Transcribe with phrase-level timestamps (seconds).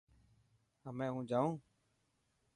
[0.85, 1.57] همي هون جائون.